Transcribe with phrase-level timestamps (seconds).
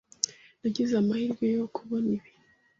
[0.59, 2.29] Nagize amahirwe yo kubona ibi.